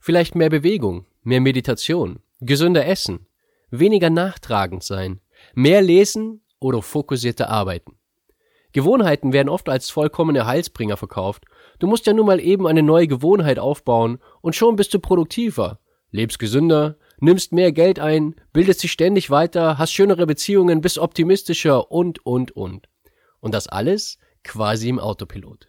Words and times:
Vielleicht 0.00 0.34
mehr 0.34 0.50
Bewegung, 0.50 1.06
mehr 1.22 1.40
Meditation, 1.40 2.20
gesünder 2.40 2.86
essen, 2.86 3.26
weniger 3.70 4.08
nachtragend 4.08 4.82
sein, 4.82 5.20
mehr 5.54 5.82
lesen 5.82 6.40
oder 6.58 6.80
fokussierter 6.80 7.50
arbeiten. 7.50 7.96
Gewohnheiten 8.72 9.32
werden 9.32 9.48
oft 9.48 9.68
als 9.68 9.90
vollkommene 9.90 10.46
Heilsbringer 10.46 10.96
verkauft. 10.96 11.44
Du 11.78 11.86
musst 11.86 12.06
ja 12.06 12.12
nun 12.12 12.26
mal 12.26 12.40
eben 12.40 12.66
eine 12.66 12.82
neue 12.82 13.08
Gewohnheit 13.08 13.58
aufbauen 13.58 14.18
und 14.40 14.56
schon 14.56 14.76
bist 14.76 14.94
du 14.94 15.00
produktiver, 15.00 15.80
lebst 16.10 16.38
gesünder, 16.38 16.96
nimmst 17.18 17.52
mehr 17.52 17.72
Geld 17.72 17.98
ein, 17.98 18.36
bildest 18.52 18.82
dich 18.82 18.92
ständig 18.92 19.30
weiter, 19.30 19.76
hast 19.76 19.92
schönere 19.92 20.26
Beziehungen, 20.26 20.80
bist 20.80 20.98
optimistischer 20.98 21.90
und, 21.90 22.24
und, 22.24 22.52
und. 22.52 22.88
Und 23.40 23.54
das 23.54 23.66
alles 23.66 24.18
quasi 24.44 24.88
im 24.88 24.98
Autopilot. 24.98 25.68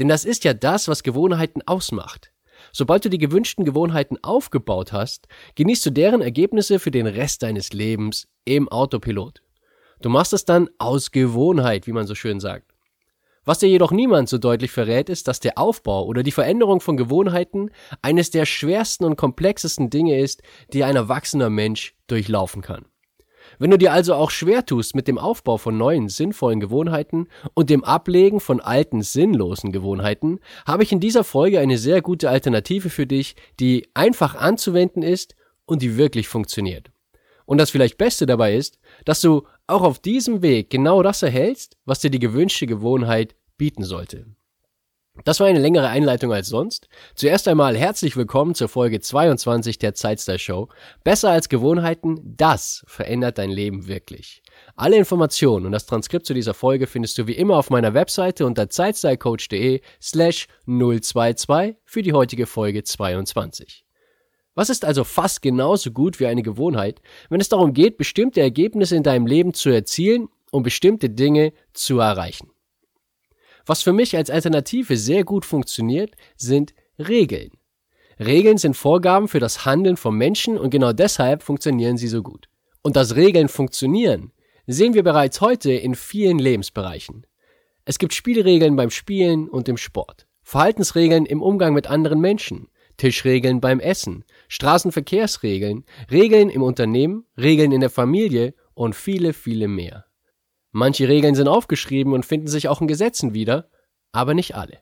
Denn 0.00 0.08
das 0.08 0.24
ist 0.24 0.42
ja 0.44 0.54
das, 0.54 0.88
was 0.88 1.04
Gewohnheiten 1.04 1.62
ausmacht. 1.66 2.32
Sobald 2.72 3.04
du 3.04 3.10
die 3.10 3.18
gewünschten 3.18 3.64
Gewohnheiten 3.64 4.16
aufgebaut 4.22 4.92
hast, 4.92 5.28
genießt 5.54 5.86
du 5.86 5.90
deren 5.90 6.22
Ergebnisse 6.22 6.78
für 6.78 6.90
den 6.90 7.06
Rest 7.06 7.42
deines 7.42 7.72
Lebens 7.72 8.28
im 8.44 8.68
Autopilot. 8.68 9.42
Du 10.00 10.10
machst 10.10 10.32
es 10.32 10.44
dann 10.44 10.68
aus 10.78 11.10
Gewohnheit, 11.10 11.86
wie 11.86 11.92
man 11.92 12.06
so 12.06 12.14
schön 12.14 12.40
sagt. 12.40 12.72
Was 13.44 13.60
dir 13.60 13.68
jedoch 13.68 13.92
niemand 13.92 14.28
so 14.28 14.36
deutlich 14.36 14.70
verrät, 14.70 15.08
ist, 15.08 15.26
dass 15.26 15.40
der 15.40 15.56
Aufbau 15.56 16.04
oder 16.04 16.22
die 16.22 16.32
Veränderung 16.32 16.80
von 16.80 16.98
Gewohnheiten 16.98 17.70
eines 18.02 18.30
der 18.30 18.44
schwersten 18.44 19.04
und 19.04 19.16
komplexesten 19.16 19.88
Dinge 19.88 20.20
ist, 20.20 20.42
die 20.74 20.84
ein 20.84 20.96
erwachsener 20.96 21.48
Mensch 21.48 21.94
durchlaufen 22.08 22.60
kann. 22.60 22.84
Wenn 23.58 23.70
du 23.70 23.78
dir 23.78 23.92
also 23.92 24.14
auch 24.14 24.30
schwer 24.30 24.64
tust 24.64 24.94
mit 24.94 25.08
dem 25.08 25.18
Aufbau 25.18 25.56
von 25.56 25.76
neuen, 25.76 26.08
sinnvollen 26.08 26.60
Gewohnheiten 26.60 27.26
und 27.54 27.70
dem 27.70 27.82
Ablegen 27.82 28.38
von 28.38 28.60
alten, 28.60 29.02
sinnlosen 29.02 29.72
Gewohnheiten, 29.72 30.38
habe 30.66 30.84
ich 30.84 30.92
in 30.92 31.00
dieser 31.00 31.24
Folge 31.24 31.58
eine 31.58 31.76
sehr 31.76 32.00
gute 32.00 32.30
Alternative 32.30 32.88
für 32.88 33.06
dich, 33.06 33.34
die 33.58 33.88
einfach 33.94 34.36
anzuwenden 34.36 35.02
ist 35.02 35.34
und 35.66 35.82
die 35.82 35.96
wirklich 35.96 36.28
funktioniert. 36.28 36.90
Und 37.46 37.58
das 37.58 37.70
vielleicht 37.70 37.98
Beste 37.98 38.26
dabei 38.26 38.54
ist, 38.54 38.78
dass 39.04 39.20
du 39.20 39.44
auch 39.66 39.82
auf 39.82 39.98
diesem 39.98 40.42
Weg 40.42 40.70
genau 40.70 41.02
das 41.02 41.22
erhältst, 41.22 41.76
was 41.84 42.00
dir 42.00 42.10
die 42.10 42.18
gewünschte 42.18 42.66
Gewohnheit 42.66 43.34
bieten 43.56 43.84
sollte. 43.84 44.26
Das 45.24 45.40
war 45.40 45.46
eine 45.46 45.58
längere 45.58 45.88
Einleitung 45.88 46.32
als 46.32 46.48
sonst. 46.48 46.88
Zuerst 47.14 47.48
einmal 47.48 47.76
herzlich 47.76 48.16
willkommen 48.16 48.54
zur 48.54 48.68
Folge 48.68 49.00
22 49.00 49.78
der 49.78 49.94
Zeitstyle 49.94 50.38
Show. 50.38 50.68
Besser 51.04 51.30
als 51.30 51.48
Gewohnheiten, 51.48 52.20
das 52.36 52.84
verändert 52.86 53.38
dein 53.38 53.50
Leben 53.50 53.88
wirklich. 53.88 54.42
Alle 54.76 54.96
Informationen 54.96 55.66
und 55.66 55.72
das 55.72 55.86
Transkript 55.86 56.24
zu 56.24 56.34
dieser 56.34 56.54
Folge 56.54 56.86
findest 56.86 57.18
du 57.18 57.26
wie 57.26 57.32
immer 57.32 57.56
auf 57.56 57.68
meiner 57.68 57.94
Webseite 57.94 58.46
unter 58.46 58.70
zeitstylecoach.de 58.70 59.80
slash 60.00 60.46
022 60.66 61.76
für 61.84 62.02
die 62.02 62.12
heutige 62.12 62.46
Folge 62.46 62.84
22. 62.84 63.84
Was 64.54 64.70
ist 64.70 64.84
also 64.84 65.04
fast 65.04 65.42
genauso 65.42 65.90
gut 65.90 66.20
wie 66.20 66.26
eine 66.26 66.42
Gewohnheit, 66.42 67.00
wenn 67.28 67.40
es 67.40 67.48
darum 67.48 67.74
geht, 67.74 67.96
bestimmte 67.96 68.40
Ergebnisse 68.40 68.96
in 68.96 69.02
deinem 69.02 69.26
Leben 69.26 69.52
zu 69.54 69.70
erzielen 69.70 70.28
und 70.50 70.62
bestimmte 70.62 71.10
Dinge 71.10 71.52
zu 71.72 71.98
erreichen? 71.98 72.50
Was 73.68 73.82
für 73.82 73.92
mich 73.92 74.16
als 74.16 74.30
Alternative 74.30 74.96
sehr 74.96 75.24
gut 75.24 75.44
funktioniert, 75.44 76.14
sind 76.38 76.72
Regeln. 76.98 77.50
Regeln 78.18 78.56
sind 78.56 78.78
Vorgaben 78.78 79.28
für 79.28 79.40
das 79.40 79.66
Handeln 79.66 79.98
von 79.98 80.16
Menschen 80.16 80.56
und 80.56 80.70
genau 80.70 80.94
deshalb 80.94 81.42
funktionieren 81.42 81.98
sie 81.98 82.08
so 82.08 82.22
gut. 82.22 82.48
Und 82.80 82.96
dass 82.96 83.14
Regeln 83.14 83.48
funktionieren, 83.48 84.32
sehen 84.66 84.94
wir 84.94 85.02
bereits 85.02 85.42
heute 85.42 85.70
in 85.70 85.94
vielen 85.94 86.38
Lebensbereichen. 86.38 87.26
Es 87.84 87.98
gibt 87.98 88.14
Spielregeln 88.14 88.74
beim 88.74 88.88
Spielen 88.88 89.50
und 89.50 89.68
im 89.68 89.76
Sport, 89.76 90.26
Verhaltensregeln 90.44 91.26
im 91.26 91.42
Umgang 91.42 91.74
mit 91.74 91.88
anderen 91.88 92.20
Menschen, 92.22 92.68
Tischregeln 92.96 93.60
beim 93.60 93.80
Essen, 93.80 94.24
Straßenverkehrsregeln, 94.48 95.84
Regeln 96.10 96.48
im 96.48 96.62
Unternehmen, 96.62 97.26
Regeln 97.36 97.72
in 97.72 97.80
der 97.82 97.90
Familie 97.90 98.54
und 98.72 98.96
viele, 98.96 99.34
viele 99.34 99.68
mehr. 99.68 100.07
Manche 100.70 101.08
Regeln 101.08 101.34
sind 101.34 101.48
aufgeschrieben 101.48 102.12
und 102.12 102.26
finden 102.26 102.48
sich 102.48 102.68
auch 102.68 102.80
in 102.80 102.88
Gesetzen 102.88 103.34
wieder, 103.34 103.70
aber 104.12 104.34
nicht 104.34 104.54
alle. 104.54 104.78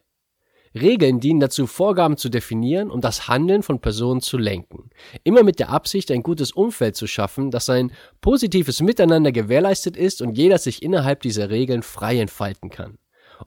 Regeln 0.75 1.21
dienen 1.21 1.41
dazu, 1.41 1.67
Vorgaben 1.67 2.17
zu 2.17 2.29
definieren 2.29 2.91
und 2.91 3.05
das 3.05 3.29
Handeln 3.29 3.63
von 3.63 3.81
Personen 3.81 4.21
zu 4.21 4.37
lenken. 4.37 4.91
Immer 5.25 5.43
mit 5.43 5.59
der 5.59 5.71
Absicht, 5.71 6.11
ein 6.11 6.23
gutes 6.23 6.53
Umfeld 6.53 6.97
zu 6.97 7.07
schaffen, 7.07 7.51
das 7.51 7.71
ein 7.71 7.93
positives 8.21 8.81
Miteinander 8.83 9.33
gewährleistet 9.33 9.97
ist 9.97 10.21
und 10.21 10.37
jeder 10.37 10.59
sich 10.59 10.83
innerhalb 10.83 11.23
dieser 11.23 11.51
Regeln 11.51 11.83
frei 11.83 12.19
entfalten 12.21 12.69
kann. 12.69 12.99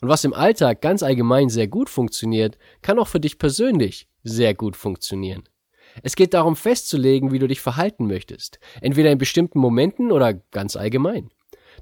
Und 0.01 0.09
was 0.09 0.23
im 0.23 0.33
Alltag 0.33 0.81
ganz 0.81 1.03
allgemein 1.03 1.49
sehr 1.49 1.67
gut 1.67 1.89
funktioniert, 1.89 2.57
kann 2.81 2.99
auch 2.99 3.07
für 3.07 3.19
dich 3.19 3.37
persönlich 3.37 4.07
sehr 4.23 4.53
gut 4.53 4.75
funktionieren. 4.75 5.43
Es 6.03 6.15
geht 6.15 6.33
darum 6.33 6.55
festzulegen, 6.55 7.31
wie 7.31 7.39
du 7.39 7.47
dich 7.47 7.61
verhalten 7.61 8.05
möchtest, 8.07 8.59
entweder 8.81 9.11
in 9.11 9.17
bestimmten 9.17 9.59
Momenten 9.59 10.11
oder 10.11 10.33
ganz 10.33 10.75
allgemein. 10.75 11.31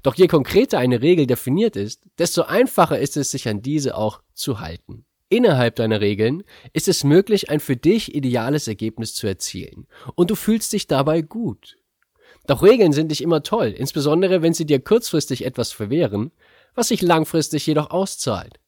Doch 0.02 0.14
je 0.14 0.26
konkreter 0.26 0.78
eine 0.78 1.02
Regel 1.02 1.26
definiert 1.26 1.76
ist, 1.76 2.02
desto 2.18 2.42
einfacher 2.42 2.98
ist 2.98 3.16
es, 3.16 3.30
sich 3.30 3.48
an 3.48 3.62
diese 3.62 3.96
auch 3.96 4.22
zu 4.34 4.60
halten. 4.60 5.04
Innerhalb 5.30 5.76
deiner 5.76 6.00
Regeln 6.00 6.42
ist 6.72 6.88
es 6.88 7.04
möglich, 7.04 7.50
ein 7.50 7.60
für 7.60 7.76
dich 7.76 8.14
ideales 8.14 8.66
Ergebnis 8.66 9.14
zu 9.14 9.26
erzielen. 9.26 9.86
Und 10.14 10.30
du 10.30 10.34
fühlst 10.34 10.72
dich 10.72 10.86
dabei 10.86 11.20
gut. 11.20 11.76
Doch 12.46 12.62
Regeln 12.62 12.92
sind 12.94 13.08
nicht 13.08 13.20
immer 13.20 13.42
toll, 13.42 13.74
insbesondere 13.76 14.40
wenn 14.40 14.54
sie 14.54 14.64
dir 14.64 14.80
kurzfristig 14.80 15.44
etwas 15.44 15.72
verwehren, 15.72 16.32
was 16.74 16.88
sich 16.88 17.02
langfristig 17.02 17.66
jedoch 17.66 17.90
auszahlt. 17.90 18.58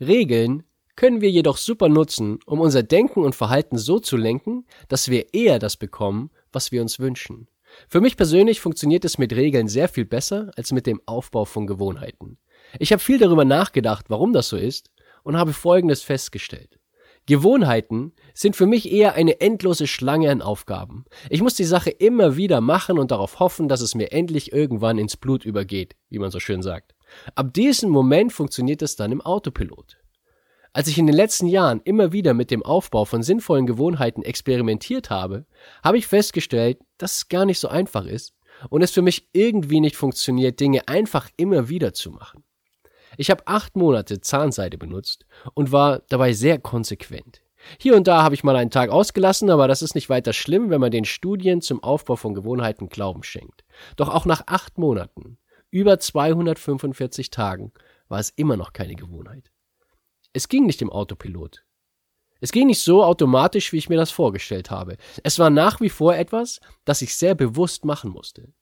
Regeln 0.00 0.62
können 0.96 1.20
wir 1.20 1.30
jedoch 1.30 1.58
super 1.58 1.88
nutzen, 1.88 2.38
um 2.46 2.60
unser 2.60 2.82
Denken 2.82 3.22
und 3.22 3.34
Verhalten 3.34 3.76
so 3.76 4.00
zu 4.00 4.16
lenken, 4.16 4.66
dass 4.88 5.08
wir 5.08 5.34
eher 5.34 5.58
das 5.58 5.76
bekommen, 5.76 6.30
was 6.52 6.72
wir 6.72 6.80
uns 6.80 6.98
wünschen. 6.98 7.48
Für 7.88 8.00
mich 8.00 8.16
persönlich 8.16 8.60
funktioniert 8.60 9.04
es 9.04 9.18
mit 9.18 9.32
Regeln 9.34 9.68
sehr 9.68 9.88
viel 9.88 10.04
besser 10.04 10.50
als 10.56 10.72
mit 10.72 10.86
dem 10.86 11.00
Aufbau 11.06 11.44
von 11.44 11.66
Gewohnheiten. 11.66 12.38
Ich 12.78 12.92
habe 12.92 13.00
viel 13.00 13.18
darüber 13.18 13.44
nachgedacht, 13.44 14.06
warum 14.08 14.32
das 14.32 14.48
so 14.48 14.56
ist, 14.56 14.90
und 15.22 15.36
habe 15.36 15.52
Folgendes 15.52 16.02
festgestellt. 16.02 16.78
Gewohnheiten 17.26 18.12
sind 18.34 18.56
für 18.56 18.66
mich 18.66 18.90
eher 18.90 19.14
eine 19.14 19.40
endlose 19.40 19.86
Schlange 19.86 20.30
an 20.30 20.42
Aufgaben. 20.42 21.04
Ich 21.28 21.42
muss 21.42 21.54
die 21.54 21.64
Sache 21.64 21.90
immer 21.90 22.36
wieder 22.36 22.60
machen 22.60 22.98
und 22.98 23.10
darauf 23.10 23.38
hoffen, 23.38 23.68
dass 23.68 23.82
es 23.82 23.94
mir 23.94 24.10
endlich 24.10 24.52
irgendwann 24.52 24.98
ins 24.98 25.16
Blut 25.16 25.44
übergeht, 25.44 25.94
wie 26.08 26.18
man 26.18 26.30
so 26.30 26.40
schön 26.40 26.62
sagt. 26.62 26.94
Ab 27.34 27.52
diesem 27.52 27.90
Moment 27.90 28.32
funktioniert 28.32 28.82
es 28.82 28.96
dann 28.96 29.12
im 29.12 29.20
Autopilot. 29.20 29.98
Als 30.72 30.88
ich 30.88 30.98
in 30.98 31.06
den 31.06 31.16
letzten 31.16 31.46
Jahren 31.46 31.80
immer 31.84 32.12
wieder 32.12 32.32
mit 32.32 32.50
dem 32.50 32.62
Aufbau 32.62 33.04
von 33.04 33.22
sinnvollen 33.22 33.66
Gewohnheiten 33.66 34.22
experimentiert 34.22 35.10
habe, 35.10 35.44
habe 35.82 35.98
ich 35.98 36.06
festgestellt, 36.06 36.78
dass 37.02 37.16
es 37.16 37.28
gar 37.28 37.44
nicht 37.44 37.58
so 37.58 37.68
einfach 37.68 38.04
ist 38.04 38.34
und 38.68 38.82
es 38.82 38.90
für 38.90 39.02
mich 39.02 39.28
irgendwie 39.32 39.80
nicht 39.80 39.96
funktioniert, 39.96 40.60
Dinge 40.60 40.86
einfach 40.88 41.28
immer 41.36 41.68
wieder 41.68 41.92
zu 41.92 42.10
machen. 42.10 42.44
Ich 43.16 43.30
habe 43.30 43.46
acht 43.46 43.76
Monate 43.76 44.20
Zahnseide 44.20 44.78
benutzt 44.78 45.26
und 45.54 45.72
war 45.72 46.02
dabei 46.08 46.32
sehr 46.32 46.58
konsequent. 46.58 47.42
Hier 47.78 47.94
und 47.94 48.06
da 48.06 48.22
habe 48.22 48.34
ich 48.34 48.44
mal 48.44 48.56
einen 48.56 48.70
Tag 48.70 48.90
ausgelassen, 48.90 49.50
aber 49.50 49.68
das 49.68 49.82
ist 49.82 49.94
nicht 49.94 50.08
weiter 50.08 50.32
schlimm, 50.32 50.70
wenn 50.70 50.80
man 50.80 50.90
den 50.90 51.04
Studien 51.04 51.60
zum 51.60 51.82
Aufbau 51.82 52.16
von 52.16 52.34
Gewohnheiten 52.34 52.88
Glauben 52.88 53.22
schenkt. 53.22 53.64
Doch 53.96 54.08
auch 54.08 54.24
nach 54.24 54.44
acht 54.46 54.78
Monaten, 54.78 55.38
über 55.70 55.98
245 55.98 57.30
Tagen, 57.30 57.72
war 58.08 58.18
es 58.18 58.30
immer 58.30 58.56
noch 58.56 58.72
keine 58.72 58.94
Gewohnheit. 58.94 59.50
Es 60.32 60.48
ging 60.48 60.64
nicht 60.64 60.80
im 60.80 60.90
Autopilot. 60.90 61.64
Es 62.40 62.52
ging 62.52 62.66
nicht 62.66 62.80
so 62.80 63.04
automatisch, 63.04 63.72
wie 63.72 63.76
ich 63.76 63.88
mir 63.88 63.96
das 63.96 64.10
vorgestellt 64.10 64.70
habe. 64.70 64.96
Es 65.22 65.38
war 65.38 65.50
nach 65.50 65.80
wie 65.80 65.90
vor 65.90 66.14
etwas, 66.14 66.60
das 66.84 67.02
ich 67.02 67.14
sehr 67.14 67.34
bewusst 67.34 67.84
machen 67.84 68.10
musste. 68.10 68.52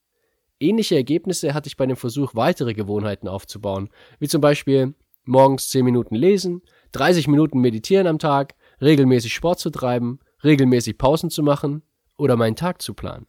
Ähnliche 0.60 0.96
Ergebnisse 0.96 1.54
hatte 1.54 1.69
ich 1.69 1.76
bei 1.76 1.86
dem 1.86 1.96
Versuch, 1.96 2.34
weitere 2.34 2.75
Gewohnheiten 2.75 3.28
aufzubauen, 3.28 3.90
wie 4.19 4.28
zum 4.28 4.40
Beispiel 4.40 4.94
morgens 5.25 5.69
10 5.69 5.84
Minuten 5.84 6.16
lesen, 6.16 6.62
30 6.92 7.28
Minuten 7.28 7.60
meditieren 7.60 8.08
am 8.08 8.19
Tag, 8.19 8.54
regelmäßig 8.80 9.32
Sport 9.32 9.60
zu 9.60 9.70
treiben, 9.70 10.19
regelmäßig 10.42 10.98
Pausen 10.98 11.30
zu 11.30 11.42
machen 11.42 11.82
oder 12.16 12.36
meinen 12.36 12.56
Tag 12.56 12.82
zu 12.82 12.94
planen. 12.94 13.26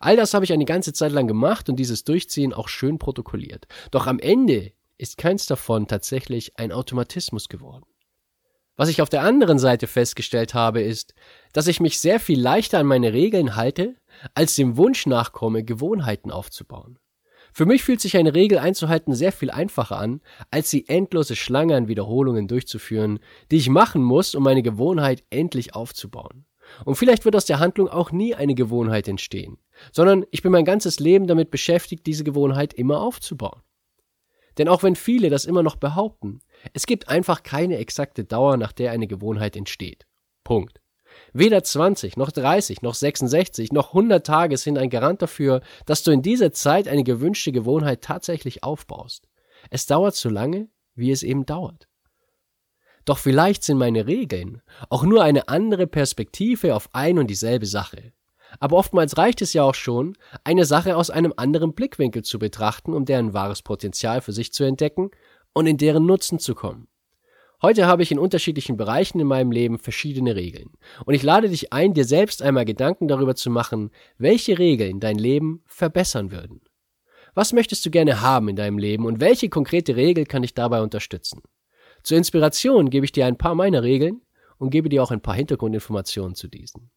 All 0.00 0.16
das 0.16 0.34
habe 0.34 0.44
ich 0.44 0.52
eine 0.52 0.64
ganze 0.64 0.92
Zeit 0.92 1.12
lang 1.12 1.26
gemacht 1.26 1.68
und 1.68 1.76
dieses 1.76 2.04
Durchziehen 2.04 2.52
auch 2.52 2.68
schön 2.68 2.98
protokolliert. 2.98 3.66
Doch 3.90 4.06
am 4.06 4.18
Ende 4.18 4.72
ist 4.98 5.18
keins 5.18 5.46
davon 5.46 5.86
tatsächlich 5.86 6.58
ein 6.58 6.72
Automatismus 6.72 7.48
geworden. 7.48 7.84
Was 8.76 8.90
ich 8.90 9.00
auf 9.00 9.08
der 9.08 9.22
anderen 9.22 9.58
Seite 9.58 9.86
festgestellt 9.86 10.52
habe, 10.52 10.82
ist, 10.82 11.14
dass 11.52 11.66
ich 11.66 11.80
mich 11.80 11.98
sehr 11.98 12.20
viel 12.20 12.40
leichter 12.40 12.78
an 12.78 12.86
meine 12.86 13.14
Regeln 13.14 13.56
halte, 13.56 13.96
als 14.34 14.54
dem 14.54 14.76
Wunsch 14.76 15.06
nachkomme, 15.06 15.64
Gewohnheiten 15.64 16.30
aufzubauen. 16.30 16.98
Für 17.54 17.64
mich 17.64 17.84
fühlt 17.84 18.02
sich 18.02 18.18
eine 18.18 18.34
Regel 18.34 18.58
einzuhalten 18.58 19.14
sehr 19.14 19.32
viel 19.32 19.50
einfacher 19.50 19.98
an, 19.98 20.20
als 20.50 20.68
die 20.68 20.90
endlose 20.90 21.36
Schlange 21.36 21.74
an 21.74 21.88
Wiederholungen 21.88 22.48
durchzuführen, 22.48 23.18
die 23.50 23.56
ich 23.56 23.70
machen 23.70 24.02
muss, 24.02 24.34
um 24.34 24.42
meine 24.42 24.62
Gewohnheit 24.62 25.24
endlich 25.30 25.74
aufzubauen. 25.74 26.44
Und 26.84 26.96
vielleicht 26.96 27.24
wird 27.24 27.34
aus 27.34 27.46
der 27.46 27.58
Handlung 27.58 27.88
auch 27.88 28.12
nie 28.12 28.34
eine 28.34 28.54
Gewohnheit 28.54 29.08
entstehen, 29.08 29.56
sondern 29.90 30.26
ich 30.30 30.42
bin 30.42 30.52
mein 30.52 30.66
ganzes 30.66 31.00
Leben 31.00 31.26
damit 31.26 31.50
beschäftigt, 31.50 32.06
diese 32.06 32.24
Gewohnheit 32.24 32.74
immer 32.74 33.00
aufzubauen. 33.00 33.62
Denn 34.58 34.68
auch 34.68 34.82
wenn 34.82 34.96
viele 34.96 35.30
das 35.30 35.44
immer 35.44 35.62
noch 35.62 35.76
behaupten, 35.76 36.40
es 36.72 36.86
gibt 36.86 37.08
einfach 37.08 37.42
keine 37.42 37.78
exakte 37.78 38.24
Dauer, 38.24 38.56
nach 38.56 38.72
der 38.72 38.92
eine 38.92 39.06
Gewohnheit 39.06 39.56
entsteht. 39.56 40.06
Punkt. 40.44 40.80
Weder 41.32 41.62
20, 41.62 42.16
noch 42.16 42.30
30, 42.30 42.82
noch 42.82 42.94
66, 42.94 43.72
noch 43.72 43.88
100 43.88 44.26
Tage 44.26 44.56
sind 44.56 44.78
ein 44.78 44.90
Garant 44.90 45.22
dafür, 45.22 45.60
dass 45.86 46.02
du 46.02 46.10
in 46.10 46.22
dieser 46.22 46.52
Zeit 46.52 46.88
eine 46.88 47.04
gewünschte 47.04 47.52
Gewohnheit 47.52 48.02
tatsächlich 48.02 48.62
aufbaust. 48.62 49.28
Es 49.70 49.86
dauert 49.86 50.14
so 50.14 50.28
lange, 50.28 50.68
wie 50.94 51.10
es 51.10 51.22
eben 51.22 51.46
dauert. 51.46 51.88
Doch 53.04 53.18
vielleicht 53.18 53.62
sind 53.62 53.78
meine 53.78 54.06
Regeln 54.06 54.62
auch 54.90 55.04
nur 55.04 55.22
eine 55.22 55.48
andere 55.48 55.86
Perspektive 55.86 56.74
auf 56.74 56.88
ein 56.92 57.18
und 57.18 57.28
dieselbe 57.28 57.66
Sache. 57.66 58.12
Aber 58.60 58.76
oftmals 58.76 59.16
reicht 59.16 59.42
es 59.42 59.52
ja 59.52 59.62
auch 59.62 59.74
schon, 59.74 60.16
eine 60.44 60.64
Sache 60.64 60.96
aus 60.96 61.10
einem 61.10 61.32
anderen 61.36 61.74
Blickwinkel 61.74 62.22
zu 62.22 62.38
betrachten, 62.38 62.94
um 62.94 63.04
deren 63.04 63.32
wahres 63.32 63.62
Potenzial 63.62 64.20
für 64.20 64.32
sich 64.32 64.52
zu 64.52 64.64
entdecken 64.64 65.10
und 65.52 65.66
in 65.66 65.76
deren 65.76 66.06
Nutzen 66.06 66.38
zu 66.38 66.54
kommen. 66.54 66.88
Heute 67.62 67.86
habe 67.86 68.02
ich 68.02 68.12
in 68.12 68.18
unterschiedlichen 68.18 68.76
Bereichen 68.76 69.18
in 69.18 69.26
meinem 69.26 69.50
Leben 69.50 69.78
verschiedene 69.78 70.36
Regeln. 70.36 70.72
Und 71.06 71.14
ich 71.14 71.22
lade 71.22 71.48
dich 71.48 71.72
ein, 71.72 71.94
dir 71.94 72.04
selbst 72.04 72.42
einmal 72.42 72.66
Gedanken 72.66 73.08
darüber 73.08 73.34
zu 73.34 73.50
machen, 73.50 73.90
welche 74.18 74.58
Regeln 74.58 75.00
dein 75.00 75.16
Leben 75.16 75.62
verbessern 75.66 76.30
würden. 76.30 76.60
Was 77.34 77.52
möchtest 77.52 77.84
du 77.84 77.90
gerne 77.90 78.20
haben 78.20 78.48
in 78.48 78.56
deinem 78.56 78.78
Leben 78.78 79.06
und 79.06 79.20
welche 79.20 79.48
konkrete 79.48 79.96
Regel 79.96 80.26
kann 80.26 80.42
dich 80.42 80.54
dabei 80.54 80.82
unterstützen? 80.82 81.42
Zur 82.02 82.18
Inspiration 82.18 82.90
gebe 82.90 83.04
ich 83.04 83.12
dir 83.12 83.26
ein 83.26 83.38
paar 83.38 83.54
meiner 83.54 83.82
Regeln 83.82 84.22
und 84.58 84.70
gebe 84.70 84.88
dir 84.88 85.02
auch 85.02 85.10
ein 85.10 85.22
paar 85.22 85.34
Hintergrundinformationen 85.34 86.34
zu 86.34 86.48
diesen. 86.48 86.90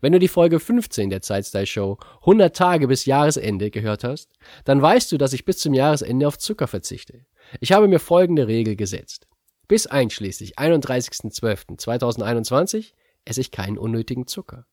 Wenn 0.00 0.12
du 0.12 0.18
die 0.18 0.28
Folge 0.28 0.60
15 0.60 1.10
der 1.10 1.22
Zeitstyle 1.22 1.66
Show 1.66 1.98
100 2.20 2.54
Tage 2.54 2.86
bis 2.88 3.06
Jahresende 3.06 3.70
gehört 3.70 4.04
hast, 4.04 4.30
dann 4.64 4.82
weißt 4.82 5.10
du, 5.12 5.18
dass 5.18 5.32
ich 5.32 5.44
bis 5.44 5.58
zum 5.58 5.74
Jahresende 5.74 6.26
auf 6.26 6.38
Zucker 6.38 6.66
verzichte. 6.66 7.26
Ich 7.60 7.72
habe 7.72 7.88
mir 7.88 8.00
folgende 8.00 8.46
Regel 8.46 8.76
gesetzt. 8.76 9.26
Bis 9.68 9.86
einschließlich 9.86 10.58
31.12.2021 10.58 12.92
esse 13.24 13.40
ich 13.40 13.50
keinen 13.50 13.78
unnötigen 13.78 14.26
Zucker. 14.26 14.66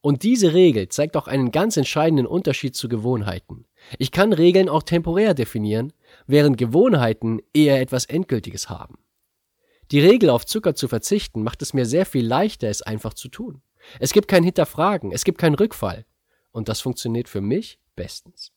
Und 0.00 0.22
diese 0.22 0.54
Regel 0.54 0.88
zeigt 0.88 1.16
auch 1.16 1.26
einen 1.26 1.50
ganz 1.50 1.76
entscheidenden 1.76 2.26
Unterschied 2.26 2.76
zu 2.76 2.88
Gewohnheiten. 2.88 3.66
Ich 3.98 4.12
kann 4.12 4.32
Regeln 4.32 4.68
auch 4.68 4.84
temporär 4.84 5.34
definieren, 5.34 5.92
während 6.26 6.56
Gewohnheiten 6.56 7.40
eher 7.52 7.80
etwas 7.80 8.04
Endgültiges 8.04 8.70
haben. 8.70 8.98
Die 9.90 10.00
Regel 10.00 10.30
auf 10.30 10.46
Zucker 10.46 10.74
zu 10.74 10.86
verzichten 10.86 11.42
macht 11.42 11.62
es 11.62 11.74
mir 11.74 11.86
sehr 11.86 12.06
viel 12.06 12.26
leichter, 12.26 12.68
es 12.68 12.82
einfach 12.82 13.14
zu 13.14 13.28
tun. 13.28 13.62
Es 14.00 14.12
gibt 14.12 14.28
kein 14.28 14.44
Hinterfragen, 14.44 15.12
es 15.12 15.24
gibt 15.24 15.38
keinen 15.38 15.54
Rückfall. 15.54 16.04
Und 16.50 16.68
das 16.68 16.80
funktioniert 16.80 17.28
für 17.28 17.40
mich 17.40 17.78
bestens. 17.94 18.52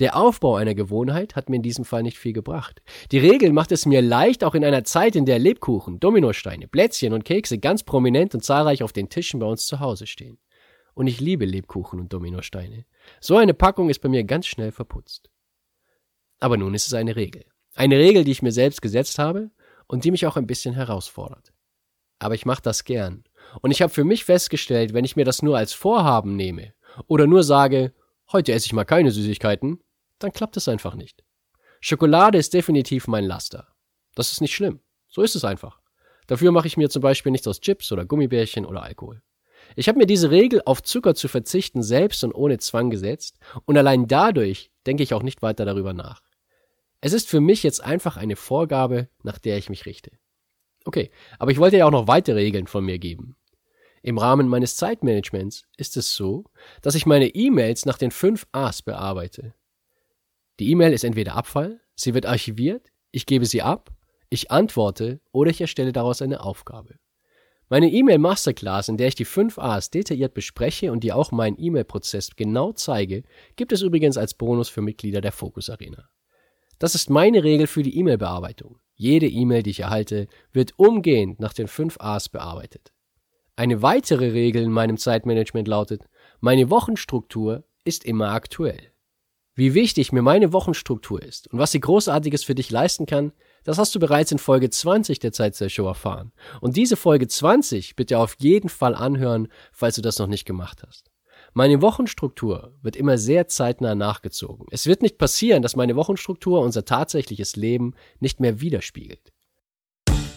Der 0.00 0.16
Aufbau 0.16 0.56
einer 0.56 0.74
Gewohnheit 0.74 1.36
hat 1.36 1.48
mir 1.48 1.56
in 1.56 1.62
diesem 1.62 1.84
Fall 1.84 2.02
nicht 2.02 2.18
viel 2.18 2.32
gebracht. 2.32 2.82
Die 3.12 3.18
Regel 3.18 3.52
macht 3.52 3.70
es 3.70 3.86
mir 3.86 4.02
leicht, 4.02 4.42
auch 4.42 4.54
in 4.54 4.64
einer 4.64 4.82
Zeit, 4.82 5.14
in 5.14 5.24
der 5.24 5.38
Lebkuchen, 5.38 6.00
Dominosteine, 6.00 6.66
Plätzchen 6.66 7.12
und 7.12 7.24
Kekse 7.24 7.58
ganz 7.58 7.84
prominent 7.84 8.34
und 8.34 8.42
zahlreich 8.42 8.82
auf 8.82 8.92
den 8.92 9.08
Tischen 9.08 9.38
bei 9.38 9.46
uns 9.46 9.66
zu 9.66 9.78
Hause 9.78 10.06
stehen. 10.06 10.38
Und 10.94 11.06
ich 11.06 11.20
liebe 11.20 11.44
Lebkuchen 11.44 12.00
und 12.00 12.12
Dominosteine. 12.12 12.86
So 13.20 13.36
eine 13.36 13.54
Packung 13.54 13.88
ist 13.88 14.00
bei 14.00 14.08
mir 14.08 14.24
ganz 14.24 14.46
schnell 14.46 14.72
verputzt. 14.72 15.30
Aber 16.40 16.56
nun 16.56 16.74
ist 16.74 16.86
es 16.86 16.94
eine 16.94 17.14
Regel. 17.14 17.44
Eine 17.74 17.98
Regel, 17.98 18.24
die 18.24 18.32
ich 18.32 18.42
mir 18.42 18.52
selbst 18.52 18.82
gesetzt 18.82 19.18
habe 19.18 19.50
und 19.86 20.04
die 20.04 20.10
mich 20.10 20.26
auch 20.26 20.36
ein 20.36 20.46
bisschen 20.46 20.74
herausfordert. 20.74 21.52
Aber 22.18 22.34
ich 22.34 22.46
mache 22.46 22.62
das 22.62 22.84
gern. 22.84 23.24
Und 23.60 23.70
ich 23.70 23.82
habe 23.82 23.92
für 23.92 24.04
mich 24.04 24.24
festgestellt, 24.24 24.94
wenn 24.94 25.04
ich 25.04 25.16
mir 25.16 25.24
das 25.24 25.42
nur 25.42 25.56
als 25.56 25.72
Vorhaben 25.72 26.36
nehme 26.36 26.74
oder 27.06 27.26
nur 27.26 27.42
sage, 27.42 27.92
heute 28.32 28.52
esse 28.52 28.66
ich 28.66 28.72
mal 28.72 28.84
keine 28.84 29.10
Süßigkeiten, 29.10 29.80
dann 30.18 30.32
klappt 30.32 30.56
es 30.56 30.68
einfach 30.68 30.94
nicht. 30.94 31.24
Schokolade 31.80 32.38
ist 32.38 32.54
definitiv 32.54 33.06
mein 33.06 33.24
Laster. 33.24 33.68
Das 34.14 34.32
ist 34.32 34.40
nicht 34.40 34.54
schlimm. 34.54 34.80
So 35.08 35.22
ist 35.22 35.34
es 35.34 35.44
einfach. 35.44 35.80
Dafür 36.26 36.52
mache 36.52 36.66
ich 36.66 36.76
mir 36.76 36.88
zum 36.88 37.02
Beispiel 37.02 37.32
nichts 37.32 37.46
aus 37.46 37.60
Chips 37.60 37.92
oder 37.92 38.06
Gummibärchen 38.06 38.64
oder 38.64 38.82
Alkohol. 38.82 39.22
Ich 39.76 39.88
habe 39.88 39.98
mir 39.98 40.06
diese 40.06 40.30
Regel, 40.30 40.62
auf 40.64 40.82
Zucker 40.82 41.14
zu 41.14 41.28
verzichten, 41.28 41.82
selbst 41.82 42.24
und 42.24 42.32
ohne 42.32 42.58
Zwang 42.58 42.90
gesetzt 42.90 43.38
und 43.64 43.76
allein 43.76 44.06
dadurch 44.06 44.70
denke 44.86 45.02
ich 45.02 45.14
auch 45.14 45.22
nicht 45.22 45.42
weiter 45.42 45.64
darüber 45.64 45.92
nach. 45.92 46.22
Es 47.00 47.12
ist 47.12 47.28
für 47.28 47.40
mich 47.40 47.62
jetzt 47.62 47.84
einfach 47.84 48.16
eine 48.16 48.36
Vorgabe, 48.36 49.08
nach 49.22 49.38
der 49.38 49.58
ich 49.58 49.68
mich 49.68 49.84
richte. 49.86 50.12
Okay, 50.84 51.10
aber 51.38 51.50
ich 51.50 51.58
wollte 51.58 51.78
ja 51.78 51.86
auch 51.86 51.90
noch 51.90 52.08
weitere 52.08 52.40
Regeln 52.40 52.66
von 52.66 52.84
mir 52.84 52.98
geben. 52.98 53.36
Im 54.02 54.18
Rahmen 54.18 54.48
meines 54.48 54.76
Zeitmanagements 54.76 55.64
ist 55.78 55.96
es 55.96 56.14
so, 56.14 56.44
dass 56.82 56.94
ich 56.94 57.06
meine 57.06 57.28
E-Mails 57.28 57.86
nach 57.86 57.96
den 57.96 58.10
fünf 58.10 58.46
A's 58.52 58.82
bearbeite. 58.82 59.54
Die 60.60 60.70
E-Mail 60.70 60.92
ist 60.92 61.04
entweder 61.04 61.34
Abfall, 61.34 61.80
sie 61.94 62.12
wird 62.12 62.26
archiviert, 62.26 62.92
ich 63.12 63.24
gebe 63.24 63.46
sie 63.46 63.62
ab, 63.62 63.90
ich 64.28 64.50
antworte 64.50 65.20
oder 65.32 65.50
ich 65.50 65.60
erstelle 65.60 65.92
daraus 65.92 66.20
eine 66.20 66.42
Aufgabe. 66.42 66.98
Meine 67.70 67.90
E-Mail 67.90 68.18
Masterclass, 68.18 68.88
in 68.88 68.98
der 68.98 69.08
ich 69.08 69.14
die 69.14 69.24
fünf 69.24 69.58
A's 69.58 69.90
detailliert 69.90 70.34
bespreche 70.34 70.92
und 70.92 71.02
dir 71.02 71.16
auch 71.16 71.32
meinen 71.32 71.58
E-Mail-Prozess 71.58 72.36
genau 72.36 72.72
zeige, 72.72 73.22
gibt 73.56 73.72
es 73.72 73.80
übrigens 73.80 74.18
als 74.18 74.34
Bonus 74.34 74.68
für 74.68 74.82
Mitglieder 74.82 75.22
der 75.22 75.32
Focus 75.32 75.70
Arena. 75.70 76.10
Das 76.78 76.94
ist 76.94 77.08
meine 77.08 77.42
Regel 77.42 77.66
für 77.66 77.82
die 77.82 77.96
E-Mail-Bearbeitung. 77.98 78.78
Jede 78.96 79.26
E-Mail, 79.26 79.62
die 79.62 79.70
ich 79.70 79.80
erhalte, 79.80 80.28
wird 80.52 80.78
umgehend 80.78 81.40
nach 81.40 81.52
den 81.52 81.68
fünf 81.68 81.96
A's 82.00 82.28
bearbeitet. 82.28 82.92
Eine 83.56 83.82
weitere 83.82 84.30
Regel 84.30 84.62
in 84.62 84.72
meinem 84.72 84.98
Zeitmanagement 84.98 85.68
lautet, 85.68 86.08
meine 86.40 86.70
Wochenstruktur 86.70 87.64
ist 87.84 88.04
immer 88.04 88.30
aktuell. 88.30 88.92
Wie 89.56 89.74
wichtig 89.74 90.10
mir 90.10 90.22
meine 90.22 90.52
Wochenstruktur 90.52 91.22
ist 91.22 91.46
und 91.52 91.60
was 91.60 91.70
sie 91.70 91.78
Großartiges 91.78 92.42
für 92.42 92.56
dich 92.56 92.70
leisten 92.70 93.06
kann, 93.06 93.32
das 93.62 93.78
hast 93.78 93.94
du 93.94 94.00
bereits 94.00 94.32
in 94.32 94.38
Folge 94.38 94.68
20 94.68 95.20
der 95.20 95.32
Zeit 95.32 95.60
erfahren. 95.60 96.32
Und 96.60 96.76
diese 96.76 96.96
Folge 96.96 97.28
20 97.28 97.94
bitte 97.94 98.18
auf 98.18 98.34
jeden 98.40 98.68
Fall 98.68 98.96
anhören, 98.96 99.48
falls 99.72 99.94
du 99.94 100.02
das 100.02 100.18
noch 100.18 100.26
nicht 100.26 100.44
gemacht 100.44 100.82
hast. 100.84 101.13
Meine 101.56 101.80
Wochenstruktur 101.82 102.72
wird 102.82 102.96
immer 102.96 103.16
sehr 103.16 103.46
zeitnah 103.46 103.94
nachgezogen. 103.94 104.66
Es 104.72 104.88
wird 104.88 105.02
nicht 105.02 105.18
passieren, 105.18 105.62
dass 105.62 105.76
meine 105.76 105.94
Wochenstruktur 105.94 106.60
unser 106.60 106.84
tatsächliches 106.84 107.54
Leben 107.54 107.94
nicht 108.18 108.40
mehr 108.40 108.60
widerspiegelt. 108.60 109.32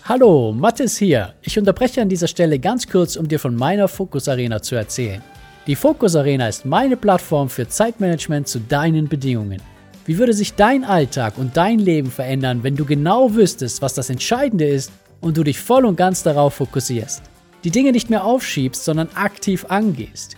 Hallo, 0.03 0.53
Mathis 0.53 0.95
hier. 0.99 1.33
Ich 1.41 1.57
unterbreche 1.57 2.03
an 2.03 2.09
dieser 2.09 2.27
Stelle 2.27 2.59
ganz 2.59 2.87
kurz, 2.87 3.15
um 3.15 3.27
dir 3.27 3.39
von 3.39 3.55
meiner 3.55 3.87
Fokus 3.87 4.29
Arena 4.29 4.61
zu 4.61 4.75
erzählen. 4.75 5.23
Die 5.65 5.75
Fokus 5.75 6.15
Arena 6.15 6.47
ist 6.47 6.67
meine 6.67 6.95
Plattform 6.95 7.49
für 7.49 7.67
Zeitmanagement 7.67 8.47
zu 8.47 8.59
deinen 8.59 9.07
Bedingungen. 9.07 9.59
Wie 10.05 10.19
würde 10.19 10.33
sich 10.33 10.53
dein 10.53 10.83
Alltag 10.83 11.39
und 11.39 11.57
dein 11.57 11.79
Leben 11.79 12.11
verändern, 12.11 12.61
wenn 12.61 12.75
du 12.75 12.85
genau 12.85 13.33
wüsstest, 13.33 13.81
was 13.81 13.95
das 13.95 14.11
Entscheidende 14.11 14.67
ist 14.67 14.91
und 15.19 15.35
du 15.35 15.43
dich 15.43 15.59
voll 15.59 15.83
und 15.85 15.95
ganz 15.95 16.21
darauf 16.21 16.53
fokussierst? 16.53 17.23
Die 17.63 17.71
Dinge 17.71 17.91
nicht 17.91 18.11
mehr 18.11 18.23
aufschiebst, 18.23 18.85
sondern 18.85 19.09
aktiv 19.15 19.65
angehst. 19.69 20.37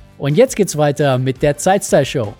Und 0.21 0.35
jetzt 0.35 0.55
geht's 0.55 0.77
weiter 0.77 1.17
mit 1.17 1.41
der 1.41 1.57
Zeitstyle 1.57 2.05
Show. 2.05 2.35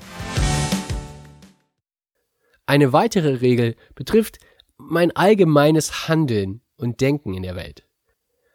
Eine 2.67 2.93
weitere 2.93 3.37
Regel 3.37 3.75
betrifft 3.95 4.37
mein 4.77 5.09
allgemeines 5.15 6.07
Handeln 6.07 6.61
und 6.75 7.01
Denken 7.01 7.33
in 7.33 7.41
der 7.41 7.55
Welt. 7.55 7.87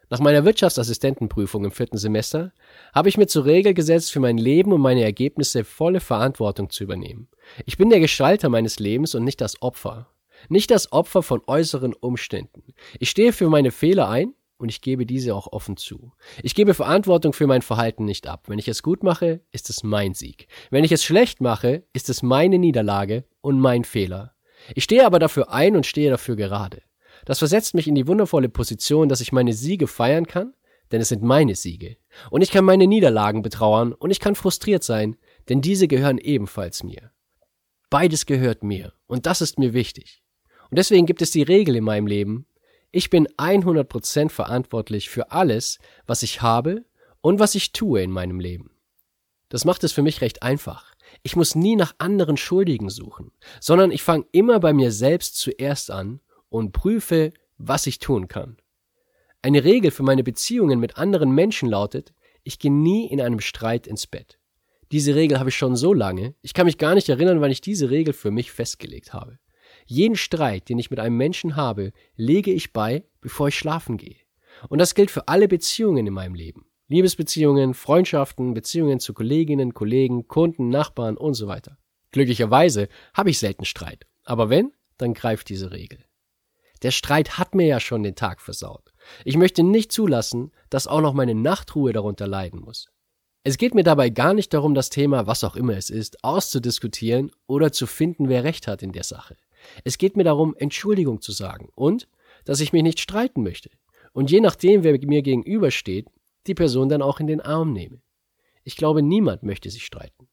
Nach 0.09 0.21
meiner 0.21 0.45
Wirtschaftsassistentenprüfung 0.45 1.65
im 1.65 1.71
vierten 1.71 1.97
Semester 1.97 2.53
habe 2.95 3.09
ich 3.09 3.17
mir 3.17 3.27
zur 3.27 3.43
Regel 3.43 3.73
gesetzt, 3.73 4.13
für 4.13 4.21
mein 4.21 4.37
Leben 4.37 4.71
und 4.71 4.79
meine 4.79 5.03
Ergebnisse 5.03 5.65
volle 5.65 5.99
Verantwortung 5.99 6.69
zu 6.69 6.85
übernehmen. 6.85 7.27
Ich 7.65 7.75
bin 7.75 7.89
der 7.89 7.99
Gestalter 7.99 8.47
meines 8.47 8.79
Lebens 8.79 9.13
und 9.13 9.25
nicht 9.25 9.41
das 9.41 9.61
Opfer. 9.61 10.07
Nicht 10.47 10.71
das 10.71 10.93
Opfer 10.93 11.21
von 11.21 11.41
äußeren 11.47 11.93
Umständen. 11.93 12.63
Ich 12.97 13.09
stehe 13.09 13.33
für 13.33 13.49
meine 13.49 13.71
Fehler 13.71 14.07
ein 14.07 14.35
und 14.57 14.69
ich 14.69 14.81
gebe 14.81 15.05
diese 15.05 15.35
auch 15.35 15.47
offen 15.47 15.77
zu. 15.77 16.13
Ich 16.43 16.55
gebe 16.55 16.73
Verantwortung 16.73 17.33
für 17.33 17.47
mein 17.47 17.61
Verhalten 17.61 18.05
nicht 18.05 18.27
ab. 18.27 18.45
Wenn 18.47 18.59
ich 18.59 18.67
es 18.67 18.83
gut 18.83 19.03
mache, 19.03 19.41
ist 19.51 19.69
es 19.69 19.83
mein 19.83 20.13
Sieg. 20.13 20.47
Wenn 20.69 20.83
ich 20.83 20.91
es 20.91 21.03
schlecht 21.03 21.41
mache, 21.41 21.83
ist 21.93 22.09
es 22.09 22.23
meine 22.23 22.57
Niederlage 22.57 23.25
und 23.41 23.59
mein 23.59 23.83
Fehler. 23.83 24.33
Ich 24.75 24.83
stehe 24.83 25.05
aber 25.05 25.19
dafür 25.19 25.51
ein 25.51 25.75
und 25.75 25.85
stehe 25.85 26.09
dafür 26.09 26.35
gerade. 26.35 26.81
Das 27.25 27.39
versetzt 27.39 27.73
mich 27.73 27.87
in 27.87 27.95
die 27.95 28.07
wundervolle 28.07 28.49
Position, 28.49 29.09
dass 29.09 29.21
ich 29.21 29.31
meine 29.31 29.53
Siege 29.53 29.87
feiern 29.87 30.27
kann, 30.27 30.53
denn 30.91 31.01
es 31.01 31.09
sind 31.09 31.23
meine 31.23 31.55
Siege. 31.55 31.97
Und 32.29 32.41
ich 32.41 32.51
kann 32.51 32.65
meine 32.65 32.87
Niederlagen 32.87 33.41
betrauern 33.41 33.93
und 33.93 34.11
ich 34.11 34.19
kann 34.19 34.35
frustriert 34.35 34.83
sein, 34.83 35.17
denn 35.49 35.61
diese 35.61 35.87
gehören 35.87 36.17
ebenfalls 36.17 36.83
mir. 36.83 37.11
Beides 37.89 38.25
gehört 38.25 38.63
mir 38.63 38.93
und 39.07 39.25
das 39.25 39.41
ist 39.41 39.59
mir 39.59 39.73
wichtig. 39.73 40.23
Und 40.69 40.77
deswegen 40.77 41.05
gibt 41.05 41.21
es 41.21 41.31
die 41.31 41.43
Regel 41.43 41.75
in 41.75 41.83
meinem 41.83 42.07
Leben, 42.07 42.45
ich 42.97 43.11
bin 43.11 43.27
100% 43.37 44.29
verantwortlich 44.29 45.07
für 45.07 45.31
alles, 45.31 45.77
was 46.07 46.23
ich 46.23 46.41
habe 46.41 46.83
und 47.21 47.37
was 47.37 47.53
ich 47.53 47.71
tue 47.71 48.01
in 48.01 48.09
meinem 48.09 48.39
Leben. 48.39 48.71
Das 49.49 49.65
macht 49.65 49.83
es 49.83 49.91
für 49.91 50.01
mich 50.01 50.21
recht 50.21 50.41
einfach. 50.41 50.95
Ich 51.21 51.35
muss 51.35 51.53
nie 51.53 51.75
nach 51.75 51.93
anderen 51.99 52.37
Schuldigen 52.37 52.89
suchen, 52.89 53.31
sondern 53.59 53.91
ich 53.91 54.01
fange 54.01 54.25
immer 54.31 54.59
bei 54.59 54.73
mir 54.73 54.91
selbst 54.91 55.35
zuerst 55.35 55.91
an 55.91 56.21
und 56.49 56.71
prüfe, 56.71 57.33
was 57.59 57.85
ich 57.85 57.99
tun 57.99 58.27
kann. 58.27 58.57
Eine 59.43 59.63
Regel 59.63 59.91
für 59.91 60.01
meine 60.01 60.23
Beziehungen 60.23 60.79
mit 60.79 60.97
anderen 60.97 61.29
Menschen 61.29 61.69
lautet, 61.69 62.15
ich 62.43 62.57
gehe 62.57 62.73
nie 62.73 63.05
in 63.05 63.21
einem 63.21 63.41
Streit 63.41 63.85
ins 63.85 64.07
Bett. 64.07 64.39
Diese 64.91 65.13
Regel 65.13 65.37
habe 65.37 65.49
ich 65.49 65.55
schon 65.55 65.75
so 65.75 65.93
lange, 65.93 66.33
ich 66.41 66.55
kann 66.55 66.65
mich 66.65 66.79
gar 66.79 66.95
nicht 66.95 67.09
erinnern, 67.09 67.41
wann 67.41 67.51
ich 67.51 67.61
diese 67.61 67.91
Regel 67.91 68.15
für 68.15 68.31
mich 68.31 68.51
festgelegt 68.51 69.13
habe. 69.13 69.37
Jeden 69.87 70.17
Streit, 70.17 70.67
den 70.67 70.79
ich 70.79 70.91
mit 70.91 70.99
einem 70.99 71.15
Menschen 71.15 71.55
habe, 71.55 71.93
lege 72.15 72.51
ich 72.51 72.73
bei, 72.73 73.05
bevor 73.21 73.47
ich 73.47 73.57
schlafen 73.57 73.97
gehe. 73.97 74.17
Und 74.67 74.79
das 74.79 74.95
gilt 74.95 75.09
für 75.09 75.27
alle 75.29 75.47
Beziehungen 75.47 76.05
in 76.05 76.13
meinem 76.13 76.35
Leben. 76.35 76.65
Liebesbeziehungen, 76.89 77.73
Freundschaften, 77.73 78.53
Beziehungen 78.53 78.99
zu 78.99 79.13
Kolleginnen, 79.13 79.73
Kollegen, 79.73 80.27
Kunden, 80.27 80.69
Nachbarn 80.69 81.17
und 81.17 81.35
so 81.35 81.47
weiter. 81.47 81.77
Glücklicherweise 82.11 82.89
habe 83.13 83.29
ich 83.29 83.39
selten 83.39 83.65
Streit. 83.65 84.05
Aber 84.23 84.49
wenn, 84.49 84.73
dann 84.97 85.13
greift 85.13 85.47
diese 85.49 85.71
Regel. 85.71 85.99
Der 86.83 86.91
Streit 86.91 87.37
hat 87.37 87.55
mir 87.55 87.65
ja 87.65 87.79
schon 87.79 88.03
den 88.03 88.15
Tag 88.15 88.41
versaut. 88.41 88.93
Ich 89.23 89.37
möchte 89.37 89.63
nicht 89.63 89.91
zulassen, 89.91 90.51
dass 90.69 90.87
auch 90.87 91.01
noch 91.01 91.13
meine 91.13 91.35
Nachtruhe 91.35 91.93
darunter 91.93 92.27
leiden 92.27 92.59
muss. 92.59 92.89
Es 93.43 93.57
geht 93.57 93.73
mir 93.73 93.83
dabei 93.83 94.09
gar 94.09 94.33
nicht 94.33 94.53
darum, 94.53 94.73
das 94.73 94.89
Thema, 94.89 95.27
was 95.27 95.45
auch 95.45 95.55
immer 95.55 95.77
es 95.77 95.89
ist, 95.89 96.23
auszudiskutieren 96.23 97.31
oder 97.47 97.71
zu 97.71 97.87
finden, 97.87 98.27
wer 98.27 98.43
recht 98.43 98.67
hat 98.67 98.83
in 98.83 98.91
der 98.91 99.03
Sache. 99.03 99.37
Es 99.83 99.97
geht 99.97 100.17
mir 100.17 100.23
darum, 100.23 100.55
Entschuldigung 100.57 101.21
zu 101.21 101.31
sagen 101.31 101.69
und, 101.75 102.07
dass 102.45 102.59
ich 102.59 102.73
mich 102.73 102.83
nicht 102.83 102.99
streiten 102.99 103.43
möchte. 103.43 103.69
Und 104.13 104.31
je 104.31 104.41
nachdem, 104.41 104.83
wer 104.83 104.97
mir 104.99 105.21
gegenübersteht, 105.21 106.07
die 106.47 106.55
Person 106.55 106.89
dann 106.89 107.01
auch 107.01 107.19
in 107.19 107.27
den 107.27 107.41
Arm 107.41 107.73
nehme. 107.73 108.01
Ich 108.63 108.75
glaube, 108.75 109.01
niemand 109.01 109.43
möchte 109.43 109.69
sich 109.69 109.85
streiten. 109.85 110.27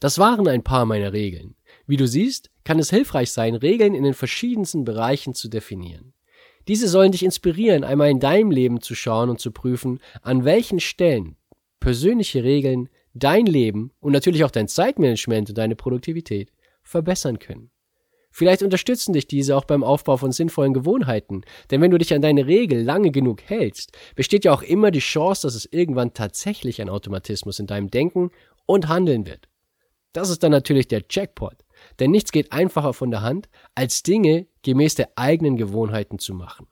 Das 0.00 0.18
waren 0.18 0.46
ein 0.46 0.62
paar 0.62 0.84
meiner 0.84 1.12
Regeln. 1.12 1.56
Wie 1.86 1.96
du 1.96 2.06
siehst, 2.06 2.50
kann 2.64 2.78
es 2.78 2.90
hilfreich 2.90 3.32
sein, 3.32 3.54
Regeln 3.54 3.94
in 3.94 4.04
den 4.04 4.14
verschiedensten 4.14 4.84
Bereichen 4.84 5.34
zu 5.34 5.48
definieren. 5.48 6.12
Diese 6.68 6.86
sollen 6.86 7.12
dich 7.12 7.24
inspirieren, 7.24 7.82
einmal 7.82 8.10
in 8.10 8.20
deinem 8.20 8.50
Leben 8.50 8.80
zu 8.80 8.94
schauen 8.94 9.30
und 9.30 9.40
zu 9.40 9.50
prüfen, 9.50 10.00
an 10.22 10.44
welchen 10.44 10.80
Stellen 10.80 11.36
persönliche 11.80 12.44
Regeln 12.44 12.90
dein 13.14 13.46
Leben 13.46 13.90
und 14.00 14.12
natürlich 14.12 14.44
auch 14.44 14.50
dein 14.50 14.68
Zeitmanagement 14.68 15.48
und 15.48 15.58
deine 15.58 15.76
Produktivität 15.76 16.52
verbessern 16.82 17.38
können. 17.38 17.70
Vielleicht 18.38 18.62
unterstützen 18.62 19.14
dich 19.14 19.26
diese 19.26 19.56
auch 19.56 19.64
beim 19.64 19.82
Aufbau 19.82 20.16
von 20.16 20.30
sinnvollen 20.30 20.72
Gewohnheiten, 20.72 21.42
denn 21.72 21.80
wenn 21.80 21.90
du 21.90 21.98
dich 21.98 22.14
an 22.14 22.22
deine 22.22 22.46
Regel 22.46 22.80
lange 22.84 23.10
genug 23.10 23.42
hältst, 23.42 23.98
besteht 24.14 24.44
ja 24.44 24.52
auch 24.52 24.62
immer 24.62 24.92
die 24.92 25.00
Chance, 25.00 25.42
dass 25.42 25.56
es 25.56 25.68
irgendwann 25.72 26.14
tatsächlich 26.14 26.80
ein 26.80 26.88
Automatismus 26.88 27.58
in 27.58 27.66
deinem 27.66 27.90
Denken 27.90 28.30
und 28.64 28.86
Handeln 28.86 29.26
wird. 29.26 29.48
Das 30.12 30.30
ist 30.30 30.44
dann 30.44 30.52
natürlich 30.52 30.86
der 30.86 31.02
Jackpot, 31.10 31.56
denn 31.98 32.12
nichts 32.12 32.30
geht 32.30 32.52
einfacher 32.52 32.92
von 32.92 33.10
der 33.10 33.22
Hand, 33.22 33.48
als 33.74 34.04
Dinge 34.04 34.46
gemäß 34.62 34.94
der 34.94 35.08
eigenen 35.16 35.56
Gewohnheiten 35.56 36.20
zu 36.20 36.32
machen. 36.32 36.68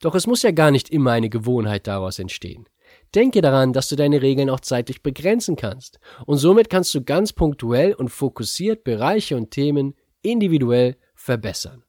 Doch 0.00 0.14
es 0.14 0.26
muss 0.26 0.42
ja 0.42 0.52
gar 0.52 0.70
nicht 0.70 0.88
immer 0.88 1.10
eine 1.12 1.28
Gewohnheit 1.28 1.86
daraus 1.86 2.18
entstehen. 2.18 2.66
Denke 3.14 3.42
daran, 3.42 3.74
dass 3.74 3.90
du 3.90 3.96
deine 3.96 4.22
Regeln 4.22 4.48
auch 4.48 4.60
zeitlich 4.60 5.02
begrenzen 5.02 5.54
kannst, 5.54 6.00
und 6.24 6.38
somit 6.38 6.70
kannst 6.70 6.94
du 6.94 7.04
ganz 7.04 7.34
punktuell 7.34 7.92
und 7.92 8.08
fokussiert 8.08 8.84
Bereiche 8.84 9.36
und 9.36 9.50
Themen 9.50 9.92
individuell 10.30 10.96
verbessern. 11.14 11.84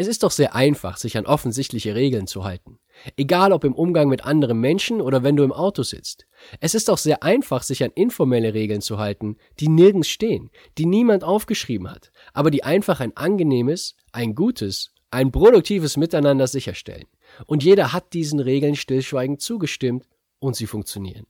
Es 0.00 0.06
ist 0.06 0.22
doch 0.22 0.30
sehr 0.30 0.54
einfach, 0.54 0.96
sich 0.96 1.16
an 1.18 1.26
offensichtliche 1.26 1.96
Regeln 1.96 2.28
zu 2.28 2.44
halten. 2.44 2.78
Egal 3.16 3.52
ob 3.52 3.64
im 3.64 3.74
Umgang 3.74 4.08
mit 4.08 4.24
anderen 4.24 4.60
Menschen 4.60 5.00
oder 5.00 5.24
wenn 5.24 5.34
du 5.34 5.42
im 5.42 5.52
Auto 5.52 5.82
sitzt. 5.82 6.26
Es 6.60 6.76
ist 6.76 6.88
auch 6.88 6.98
sehr 6.98 7.24
einfach, 7.24 7.64
sich 7.64 7.82
an 7.82 7.90
informelle 7.94 8.54
Regeln 8.54 8.80
zu 8.80 8.98
halten, 8.98 9.38
die 9.58 9.68
nirgends 9.68 10.08
stehen, 10.08 10.50
die 10.78 10.86
niemand 10.86 11.24
aufgeschrieben 11.24 11.90
hat, 11.90 12.12
aber 12.32 12.52
die 12.52 12.62
einfach 12.62 13.00
ein 13.00 13.16
angenehmes, 13.16 13.96
ein 14.12 14.36
gutes, 14.36 14.92
ein 15.10 15.32
produktives 15.32 15.96
Miteinander 15.96 16.46
sicherstellen. 16.46 17.06
Und 17.46 17.64
jeder 17.64 17.92
hat 17.92 18.12
diesen 18.12 18.38
Regeln 18.38 18.76
stillschweigend 18.76 19.40
zugestimmt 19.40 20.06
und 20.38 20.54
sie 20.54 20.66
funktionieren. 20.66 21.26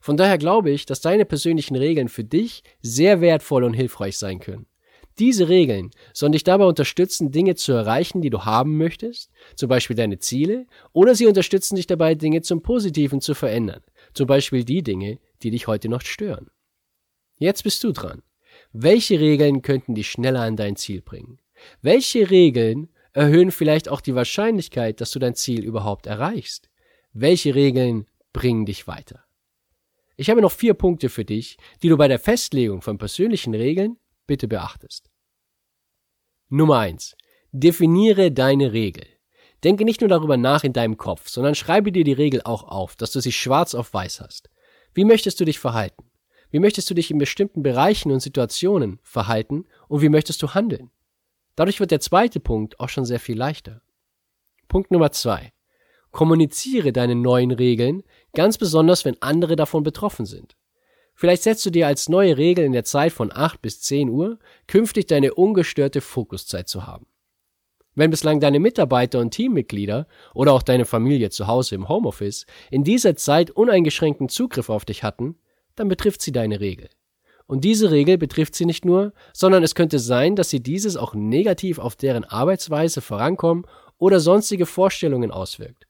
Von 0.00 0.16
daher 0.16 0.38
glaube 0.38 0.70
ich, 0.70 0.84
dass 0.84 1.00
deine 1.00 1.26
persönlichen 1.26 1.76
Regeln 1.76 2.08
für 2.08 2.24
dich 2.24 2.64
sehr 2.80 3.20
wertvoll 3.20 3.62
und 3.62 3.74
hilfreich 3.74 4.18
sein 4.18 4.40
können. 4.40 4.66
Diese 5.20 5.50
Regeln 5.50 5.90
sollen 6.14 6.32
dich 6.32 6.44
dabei 6.44 6.64
unterstützen, 6.64 7.30
Dinge 7.30 7.54
zu 7.54 7.72
erreichen, 7.72 8.22
die 8.22 8.30
du 8.30 8.46
haben 8.46 8.78
möchtest, 8.78 9.30
zum 9.54 9.68
Beispiel 9.68 9.94
deine 9.94 10.18
Ziele, 10.18 10.66
oder 10.94 11.14
sie 11.14 11.26
unterstützen 11.26 11.76
dich 11.76 11.86
dabei, 11.86 12.14
Dinge 12.14 12.40
zum 12.40 12.62
Positiven 12.62 13.20
zu 13.20 13.34
verändern, 13.34 13.82
zum 14.14 14.26
Beispiel 14.26 14.64
die 14.64 14.82
Dinge, 14.82 15.18
die 15.42 15.50
dich 15.50 15.66
heute 15.66 15.90
noch 15.90 16.00
stören. 16.00 16.48
Jetzt 17.36 17.64
bist 17.64 17.84
du 17.84 17.92
dran. 17.92 18.22
Welche 18.72 19.20
Regeln 19.20 19.60
könnten 19.60 19.94
dich 19.94 20.10
schneller 20.10 20.40
an 20.40 20.56
dein 20.56 20.76
Ziel 20.76 21.02
bringen? 21.02 21.38
Welche 21.82 22.30
Regeln 22.30 22.88
erhöhen 23.12 23.50
vielleicht 23.50 23.90
auch 23.90 24.00
die 24.00 24.14
Wahrscheinlichkeit, 24.14 25.02
dass 25.02 25.10
du 25.10 25.18
dein 25.18 25.34
Ziel 25.34 25.62
überhaupt 25.64 26.06
erreichst? 26.06 26.70
Welche 27.12 27.54
Regeln 27.54 28.06
bringen 28.32 28.64
dich 28.64 28.86
weiter? 28.86 29.22
Ich 30.16 30.30
habe 30.30 30.40
noch 30.40 30.52
vier 30.52 30.72
Punkte 30.72 31.10
für 31.10 31.26
dich, 31.26 31.58
die 31.82 31.90
du 31.90 31.98
bei 31.98 32.08
der 32.08 32.18
Festlegung 32.18 32.80
von 32.80 32.96
persönlichen 32.96 33.52
Regeln 33.52 33.98
bitte 34.26 34.48
beachtest. 34.48 35.09
Nummer 36.52 36.78
eins: 36.78 37.16
Definiere 37.52 38.32
deine 38.32 38.72
Regel. 38.72 39.06
Denke 39.62 39.84
nicht 39.84 40.00
nur 40.00 40.08
darüber 40.08 40.36
nach 40.36 40.64
in 40.64 40.72
deinem 40.72 40.96
Kopf, 40.96 41.28
sondern 41.28 41.54
schreibe 41.54 41.92
dir 41.92 42.02
die 42.02 42.12
Regel 42.12 42.42
auch 42.42 42.64
auf, 42.64 42.96
dass 42.96 43.12
du 43.12 43.20
sie 43.20 43.30
schwarz 43.30 43.72
auf 43.76 43.94
weiß 43.94 44.20
hast. 44.20 44.50
Wie 44.92 45.04
möchtest 45.04 45.38
du 45.38 45.44
dich 45.44 45.60
verhalten? 45.60 46.10
Wie 46.50 46.58
möchtest 46.58 46.90
du 46.90 46.94
dich 46.94 47.12
in 47.12 47.18
bestimmten 47.18 47.62
Bereichen 47.62 48.10
und 48.10 48.18
Situationen 48.18 48.98
verhalten 49.04 49.66
und 49.86 50.02
wie 50.02 50.08
möchtest 50.08 50.42
du 50.42 50.52
handeln? 50.52 50.90
Dadurch 51.54 51.78
wird 51.78 51.92
der 51.92 52.00
zweite 52.00 52.40
Punkt 52.40 52.80
auch 52.80 52.88
schon 52.88 53.04
sehr 53.04 53.20
viel 53.20 53.38
leichter. 53.38 53.82
Punkt 54.66 54.90
Nummer 54.90 55.12
zwei. 55.12 55.52
Kommuniziere 56.10 56.92
deine 56.92 57.14
neuen 57.14 57.52
Regeln, 57.52 58.02
ganz 58.34 58.58
besonders 58.58 59.04
wenn 59.04 59.22
andere 59.22 59.54
davon 59.54 59.84
betroffen 59.84 60.26
sind. 60.26 60.56
Vielleicht 61.20 61.42
setzt 61.42 61.66
du 61.66 61.70
dir 61.70 61.86
als 61.86 62.08
neue 62.08 62.38
Regel 62.38 62.64
in 62.64 62.72
der 62.72 62.84
Zeit 62.84 63.12
von 63.12 63.30
8 63.30 63.60
bis 63.60 63.82
10 63.82 64.08
Uhr, 64.08 64.38
künftig 64.66 65.06
deine 65.06 65.34
ungestörte 65.34 66.00
Fokuszeit 66.00 66.66
zu 66.66 66.86
haben. 66.86 67.04
Wenn 67.94 68.10
bislang 68.10 68.40
deine 68.40 68.58
Mitarbeiter 68.58 69.18
und 69.18 69.30
Teammitglieder 69.30 70.06
oder 70.32 70.54
auch 70.54 70.62
deine 70.62 70.86
Familie 70.86 71.28
zu 71.28 71.46
Hause 71.46 71.74
im 71.74 71.90
Homeoffice 71.90 72.46
in 72.70 72.84
dieser 72.84 73.16
Zeit 73.16 73.50
uneingeschränkten 73.50 74.30
Zugriff 74.30 74.70
auf 74.70 74.86
dich 74.86 75.02
hatten, 75.02 75.36
dann 75.76 75.88
betrifft 75.88 76.22
sie 76.22 76.32
deine 76.32 76.58
Regel. 76.60 76.88
Und 77.46 77.64
diese 77.64 77.90
Regel 77.90 78.16
betrifft 78.16 78.54
sie 78.54 78.64
nicht 78.64 78.86
nur, 78.86 79.12
sondern 79.34 79.62
es 79.62 79.74
könnte 79.74 79.98
sein, 79.98 80.36
dass 80.36 80.48
sie 80.48 80.62
dieses 80.62 80.96
auch 80.96 81.12
negativ 81.12 81.78
auf 81.78 81.96
deren 81.96 82.24
Arbeitsweise, 82.24 83.02
Vorankommen 83.02 83.66
oder 83.98 84.20
sonstige 84.20 84.64
Vorstellungen 84.64 85.32
auswirkt. 85.32 85.86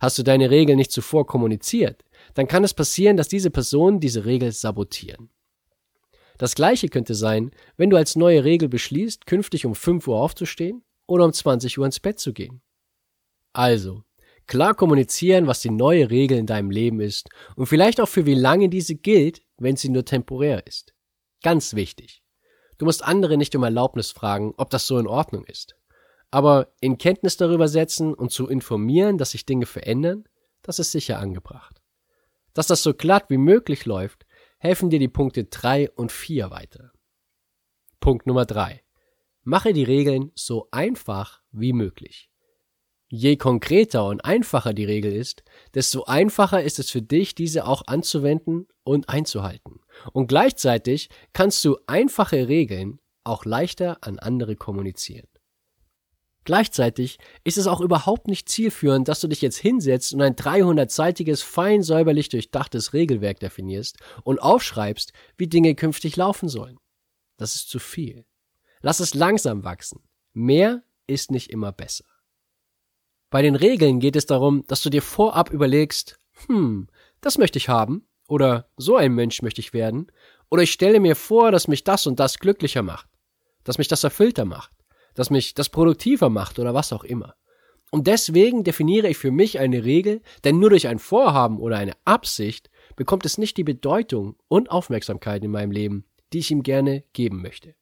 Hast 0.00 0.18
du 0.18 0.22
deine 0.22 0.50
Regel 0.50 0.76
nicht 0.76 0.90
zuvor 0.92 1.26
kommuniziert, 1.26 2.02
dann 2.34 2.48
kann 2.48 2.64
es 2.64 2.74
passieren, 2.74 3.16
dass 3.16 3.28
diese 3.28 3.50
Personen 3.50 4.00
diese 4.00 4.24
Regel 4.24 4.52
sabotieren. 4.52 5.30
Das 6.38 6.54
gleiche 6.54 6.88
könnte 6.88 7.14
sein, 7.14 7.52
wenn 7.76 7.90
du 7.90 7.96
als 7.96 8.16
neue 8.16 8.44
Regel 8.44 8.68
beschließt, 8.68 9.26
künftig 9.26 9.66
um 9.66 9.74
5 9.74 10.08
Uhr 10.08 10.20
aufzustehen 10.20 10.82
oder 11.06 11.24
um 11.24 11.32
20 11.32 11.78
Uhr 11.78 11.86
ins 11.86 12.00
Bett 12.00 12.18
zu 12.18 12.32
gehen. 12.32 12.62
Also, 13.52 14.02
klar 14.46 14.74
kommunizieren, 14.74 15.46
was 15.46 15.60
die 15.60 15.70
neue 15.70 16.10
Regel 16.10 16.38
in 16.38 16.46
deinem 16.46 16.70
Leben 16.70 17.00
ist 17.00 17.28
und 17.54 17.66
vielleicht 17.66 18.00
auch 18.00 18.08
für 18.08 18.26
wie 18.26 18.34
lange 18.34 18.68
diese 18.68 18.94
gilt, 18.94 19.42
wenn 19.58 19.76
sie 19.76 19.90
nur 19.90 20.04
temporär 20.04 20.66
ist. 20.66 20.94
Ganz 21.42 21.74
wichtig. 21.74 22.22
Du 22.78 22.86
musst 22.86 23.04
andere 23.04 23.36
nicht 23.36 23.54
um 23.54 23.62
Erlaubnis 23.62 24.10
fragen, 24.10 24.54
ob 24.56 24.70
das 24.70 24.86
so 24.86 24.98
in 24.98 25.06
Ordnung 25.06 25.44
ist. 25.44 25.76
Aber 26.30 26.72
in 26.80 26.98
Kenntnis 26.98 27.36
darüber 27.36 27.68
setzen 27.68 28.14
und 28.14 28.32
zu 28.32 28.48
informieren, 28.48 29.18
dass 29.18 29.32
sich 29.32 29.44
Dinge 29.44 29.66
verändern, 29.66 30.24
das 30.62 30.78
ist 30.78 30.92
sicher 30.92 31.18
angebracht. 31.18 31.81
Dass 32.54 32.66
das 32.66 32.82
so 32.82 32.94
glatt 32.94 33.26
wie 33.28 33.38
möglich 33.38 33.86
läuft, 33.86 34.26
helfen 34.58 34.90
dir 34.90 34.98
die 34.98 35.08
Punkte 35.08 35.44
3 35.44 35.90
und 35.90 36.12
4 36.12 36.50
weiter. 36.50 36.92
Punkt 38.00 38.26
Nummer 38.26 38.46
3. 38.46 38.82
Mache 39.44 39.72
die 39.72 39.84
Regeln 39.84 40.30
so 40.34 40.68
einfach 40.70 41.42
wie 41.50 41.72
möglich. 41.72 42.30
Je 43.08 43.36
konkreter 43.36 44.06
und 44.06 44.24
einfacher 44.24 44.72
die 44.72 44.84
Regel 44.84 45.12
ist, 45.12 45.44
desto 45.74 46.04
einfacher 46.04 46.62
ist 46.62 46.78
es 46.78 46.90
für 46.90 47.02
dich, 47.02 47.34
diese 47.34 47.66
auch 47.66 47.82
anzuwenden 47.86 48.68
und 48.84 49.08
einzuhalten. 49.08 49.80
Und 50.12 50.28
gleichzeitig 50.28 51.10
kannst 51.34 51.62
du 51.64 51.76
einfache 51.86 52.48
Regeln 52.48 53.00
auch 53.24 53.44
leichter 53.44 53.98
an 54.00 54.18
andere 54.18 54.56
kommunizieren. 54.56 55.28
Gleichzeitig 56.44 57.18
ist 57.44 57.56
es 57.56 57.68
auch 57.68 57.80
überhaupt 57.80 58.26
nicht 58.26 58.48
zielführend, 58.48 59.06
dass 59.06 59.20
du 59.20 59.28
dich 59.28 59.42
jetzt 59.42 59.58
hinsetzt 59.58 60.12
und 60.12 60.22
ein 60.22 60.34
300-seitiges, 60.34 61.42
fein 61.42 61.82
säuberlich 61.82 62.28
durchdachtes 62.30 62.92
Regelwerk 62.92 63.38
definierst 63.38 63.98
und 64.24 64.40
aufschreibst, 64.40 65.12
wie 65.36 65.46
Dinge 65.46 65.74
künftig 65.76 66.16
laufen 66.16 66.48
sollen. 66.48 66.78
Das 67.36 67.54
ist 67.54 67.70
zu 67.70 67.78
viel. 67.78 68.24
Lass 68.80 68.98
es 68.98 69.14
langsam 69.14 69.62
wachsen. 69.62 70.00
Mehr 70.32 70.82
ist 71.06 71.30
nicht 71.30 71.50
immer 71.50 71.70
besser. 71.70 72.04
Bei 73.30 73.40
den 73.40 73.54
Regeln 73.54 74.00
geht 74.00 74.16
es 74.16 74.26
darum, 74.26 74.64
dass 74.66 74.82
du 74.82 74.90
dir 74.90 75.02
vorab 75.02 75.50
überlegst, 75.50 76.18
hm, 76.46 76.88
das 77.20 77.38
möchte 77.38 77.58
ich 77.58 77.68
haben, 77.68 78.08
oder 78.26 78.68
so 78.76 78.96
ein 78.96 79.14
Mensch 79.14 79.42
möchte 79.42 79.60
ich 79.60 79.72
werden, 79.72 80.10
oder 80.50 80.64
ich 80.64 80.72
stelle 80.72 80.98
mir 80.98 81.14
vor, 81.14 81.52
dass 81.52 81.68
mich 81.68 81.84
das 81.84 82.06
und 82.06 82.18
das 82.18 82.40
glücklicher 82.40 82.82
macht, 82.82 83.08
dass 83.62 83.78
mich 83.78 83.88
das 83.88 84.04
erfüllter 84.04 84.44
macht 84.44 84.72
das 85.14 85.30
mich 85.30 85.54
das 85.54 85.68
produktiver 85.68 86.30
macht 86.30 86.58
oder 86.58 86.74
was 86.74 86.92
auch 86.92 87.04
immer. 87.04 87.34
Und 87.90 88.06
deswegen 88.06 88.64
definiere 88.64 89.08
ich 89.08 89.18
für 89.18 89.30
mich 89.30 89.58
eine 89.58 89.84
Regel, 89.84 90.22
denn 90.44 90.58
nur 90.58 90.70
durch 90.70 90.88
ein 90.88 90.98
Vorhaben 90.98 91.58
oder 91.58 91.76
eine 91.76 91.92
Absicht 92.06 92.70
bekommt 92.96 93.26
es 93.26 93.36
nicht 93.36 93.56
die 93.58 93.64
Bedeutung 93.64 94.36
und 94.48 94.70
Aufmerksamkeit 94.70 95.44
in 95.44 95.50
meinem 95.50 95.70
Leben, 95.70 96.06
die 96.32 96.38
ich 96.38 96.50
ihm 96.50 96.62
gerne 96.62 97.04
geben 97.12 97.42
möchte. 97.42 97.74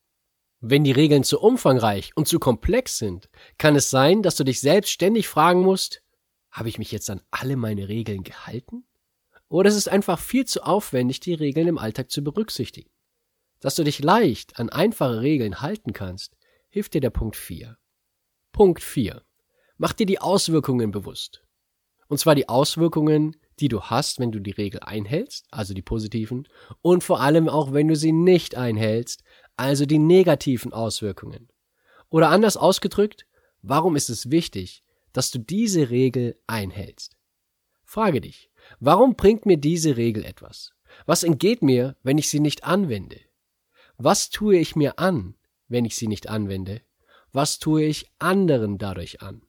Wenn 0.59 0.83
die 0.83 0.91
Regeln 0.91 1.23
zu 1.23 1.39
umfangreich 1.39 2.11
und 2.15 2.27
zu 2.27 2.39
komplex 2.39 2.97
sind, 2.97 3.29
kann 3.57 3.75
es 3.75 3.89
sein, 3.89 4.21
dass 4.21 4.35
du 4.35 4.43
dich 4.43 4.59
selbst 4.59 4.91
ständig 4.91 5.27
fragen 5.27 5.61
musst, 5.61 6.03
habe 6.51 6.69
ich 6.69 6.77
mich 6.77 6.91
jetzt 6.91 7.09
an 7.09 7.21
alle 7.31 7.55
meine 7.55 7.87
Regeln 7.87 8.23
gehalten? 8.23 8.85
Oder 9.47 9.69
es 9.69 9.75
ist 9.75 9.89
einfach 9.89 10.19
viel 10.19 10.45
zu 10.45 10.63
aufwendig, 10.63 11.19
die 11.19 11.33
Regeln 11.33 11.67
im 11.67 11.77
Alltag 11.77 12.11
zu 12.11 12.23
berücksichtigen. 12.23 12.89
Dass 13.59 13.75
du 13.75 13.83
dich 13.83 13.99
leicht 13.99 14.59
an 14.59 14.69
einfache 14.69 15.21
Regeln 15.21 15.61
halten 15.61 15.93
kannst, 15.93 16.35
hilft 16.71 16.93
dir 16.93 17.01
der 17.01 17.09
Punkt 17.09 17.35
4. 17.35 17.77
Punkt 18.53 18.81
4. 18.81 19.21
Mach 19.77 19.93
dir 19.93 20.05
die 20.05 20.19
Auswirkungen 20.19 20.91
bewusst. 20.91 21.43
Und 22.07 22.17
zwar 22.17 22.33
die 22.33 22.49
Auswirkungen, 22.49 23.35
die 23.59 23.67
du 23.67 23.81
hast, 23.81 24.19
wenn 24.19 24.31
du 24.31 24.39
die 24.39 24.51
Regel 24.51 24.79
einhältst, 24.79 25.47
also 25.51 25.73
die 25.73 25.81
positiven, 25.81 26.47
und 26.81 27.03
vor 27.03 27.19
allem 27.19 27.49
auch, 27.49 27.73
wenn 27.73 27.89
du 27.89 27.95
sie 27.95 28.13
nicht 28.13 28.55
einhältst, 28.55 29.23
also 29.57 29.85
die 29.85 29.99
negativen 29.99 30.71
Auswirkungen. 30.71 31.49
Oder 32.09 32.29
anders 32.29 32.57
ausgedrückt, 32.57 33.27
warum 33.61 33.95
ist 33.95 34.09
es 34.09 34.31
wichtig, 34.31 34.83
dass 35.11 35.29
du 35.29 35.39
diese 35.39 35.89
Regel 35.89 36.39
einhältst? 36.47 37.17
Frage 37.83 38.21
dich, 38.21 38.49
warum 38.79 39.15
bringt 39.15 39.45
mir 39.45 39.57
diese 39.57 39.97
Regel 39.97 40.23
etwas? 40.23 40.71
Was 41.05 41.23
entgeht 41.23 41.61
mir, 41.61 41.97
wenn 42.01 42.17
ich 42.17 42.29
sie 42.29 42.39
nicht 42.39 42.63
anwende? 42.63 43.19
Was 43.97 44.29
tue 44.29 44.57
ich 44.57 44.75
mir 44.75 44.99
an, 44.99 45.35
wenn 45.71 45.85
ich 45.85 45.95
sie 45.95 46.07
nicht 46.07 46.29
anwende? 46.29 46.81
Was 47.31 47.59
tue 47.59 47.83
ich 47.83 48.11
anderen 48.19 48.77
dadurch 48.77 49.21
an? 49.21 49.41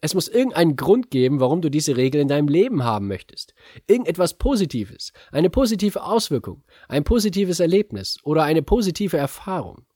Es 0.00 0.14
muss 0.14 0.28
irgendeinen 0.28 0.76
Grund 0.76 1.10
geben, 1.10 1.40
warum 1.40 1.60
du 1.60 1.70
diese 1.70 1.96
Regel 1.96 2.20
in 2.20 2.28
deinem 2.28 2.48
Leben 2.48 2.84
haben 2.84 3.08
möchtest. 3.08 3.54
Irgendetwas 3.88 4.34
Positives, 4.34 5.12
eine 5.32 5.50
positive 5.50 6.04
Auswirkung, 6.04 6.62
ein 6.88 7.02
positives 7.02 7.58
Erlebnis 7.58 8.18
oder 8.22 8.44
eine 8.44 8.62
positive 8.62 9.16
Erfahrung. 9.16 9.86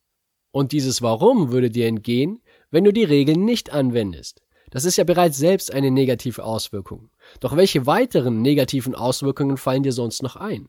Und 0.51 0.73
dieses 0.73 1.03
Warum 1.03 1.53
würde 1.53 1.71
dir 1.71 1.87
entgehen, 1.87 2.43
wenn 2.71 2.85
du 2.85 2.93
die 2.93 3.05
Regel 3.05 3.37
nicht 3.37 3.73
anwendest. 3.73 4.43
Das 4.71 4.85
ist 4.85 4.97
ja 4.97 5.05
bereits 5.05 5.39
selbst 5.39 5.73
eine 5.73 5.91
negative 5.91 6.45
Auswirkung. 6.45 7.11
Doch 7.41 7.57
welche 7.57 7.87
weiteren 7.87 8.43
negativen 8.43 8.95
Auswirkungen 8.95 9.57
fallen 9.57 9.83
dir 9.83 9.93
sonst 9.93 10.23
noch 10.23 10.37
ein? 10.37 10.69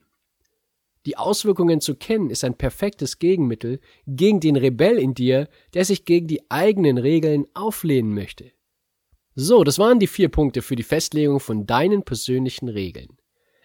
Die 1.06 1.18
Auswirkungen 1.18 1.80
zu 1.80 1.96
kennen 1.96 2.30
ist 2.30 2.44
ein 2.44 2.56
perfektes 2.56 3.18
Gegenmittel 3.18 3.80
gegen 4.06 4.40
den 4.40 4.56
Rebell 4.56 4.98
in 4.98 5.14
dir, 5.14 5.48
der 5.74 5.84
sich 5.84 6.04
gegen 6.04 6.26
die 6.26 6.50
eigenen 6.50 6.96
Regeln 6.96 7.46
auflehnen 7.52 8.14
möchte. 8.14 8.52
So, 9.34 9.64
das 9.64 9.78
waren 9.78 9.98
die 9.98 10.06
vier 10.06 10.28
Punkte 10.28 10.62
für 10.62 10.76
die 10.76 10.82
Festlegung 10.82 11.40
von 11.40 11.66
deinen 11.66 12.04
persönlichen 12.04 12.68
Regeln. 12.68 13.18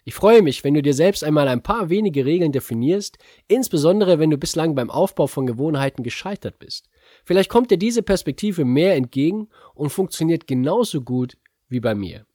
Ich 0.04 0.15
freue 0.15 0.41
mich, 0.41 0.63
wenn 0.63 0.73
du 0.73 0.82
dir 0.82 0.95
selbst 0.95 1.23
einmal 1.23 1.47
ein 1.47 1.62
paar 1.62 1.89
wenige 1.89 2.25
Regeln 2.25 2.52
definierst, 2.52 3.19
insbesondere 3.47 4.17
wenn 4.17 4.32
du 4.32 4.38
bislang 4.38 4.73
beim 4.73 4.89
Aufbau 4.89 5.28
von 5.28 5.45
Gewohnheiten 5.45 6.04
gescheitert 6.04 6.58
bist. 6.58 6.89
Vielleicht 7.23 7.49
kommt 7.49 7.69
dir 7.69 7.78
diese 7.78 8.02
Perspektive 8.02 8.65
mehr 8.65 8.95
entgegen 8.95 9.49
und 9.75 9.91
funktioniert 9.91 10.47
genauso 10.47 11.02
gut 11.02 11.38
wie 11.67 11.80
bei 11.80 11.93
mir. 11.93 12.25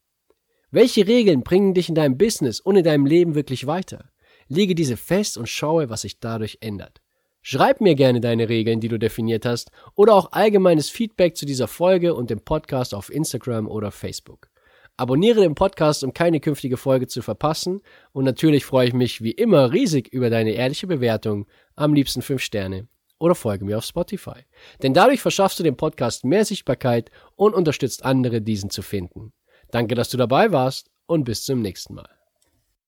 Welche 0.71 1.07
Regeln 1.09 1.43
bringen 1.43 1.75
dich 1.75 1.89
in 1.89 1.95
deinem 1.95 2.17
Business 2.17 2.61
und 2.61 2.77
in 2.77 2.85
deinem 2.85 3.07
Leben 3.07 3.35
wirklich 3.35 3.67
weiter? 3.67 4.11
Lege 4.49 4.75
diese 4.75 4.97
fest 4.97 5.37
und 5.37 5.49
schaue, 5.49 5.91
was 5.91 6.03
sich 6.03 6.21
dadurch 6.21 6.59
ändert. 6.61 7.01
Schreib 7.43 7.81
mir 7.81 7.95
gerne 7.95 8.21
deine 8.21 8.49
Regeln, 8.49 8.81
die 8.81 8.89
du 8.89 8.99
definiert 8.99 9.45
hast, 9.45 9.71
oder 9.95 10.15
auch 10.15 10.33
allgemeines 10.33 10.89
Feedback 10.89 11.37
zu 11.37 11.45
dieser 11.45 11.69
Folge 11.69 12.15
und 12.15 12.31
dem 12.31 12.41
Podcast 12.41 12.95
auf 12.95 13.13
Instagram 13.13 13.69
oder 13.69 13.91
Facebook. 13.91 14.49
Abonniere 14.97 15.41
den 15.41 15.57
Podcast, 15.57 16.05
um 16.05 16.15
keine 16.15 16.39
künftige 16.39 16.77
Folge 16.77 17.09
zu 17.09 17.21
verpassen. 17.21 17.81
Und 18.13 18.25
natürlich 18.25 18.65
freue 18.65 18.87
ich 18.89 18.95
mich 18.95 19.23
wie 19.23 19.33
immer 19.33 19.73
riesig 19.73 20.09
über 20.13 20.31
deine 20.31 20.53
ehrliche 20.53 20.87
Bewertung, 20.87 21.47
am 21.75 21.95
liebsten 21.95 22.23
5 22.23 22.41
Sterne, 22.41 22.87
oder 23.19 23.35
folge 23.35 23.65
mir 23.65 23.79
auf 23.79 23.85
Spotify. 23.85 24.45
Denn 24.83 24.95
dadurch 24.95 25.21
verschaffst 25.21 25.59
du 25.59 25.65
dem 25.65 25.77
Podcast 25.77 26.25
mehr 26.25 26.45
Sichtbarkeit 26.45 27.11
und 27.35 27.55
unterstützt 27.55 28.05
andere, 28.05 28.41
diesen 28.41 28.71
zu 28.71 28.83
finden. 28.83 29.33
Danke, 29.71 29.97
dass 29.97 30.11
du 30.11 30.17
dabei 30.17 30.53
warst 30.53 30.91
und 31.07 31.25
bis 31.25 31.45
zum 31.45 31.61
nächsten 31.61 31.95
Mal. 31.95 32.14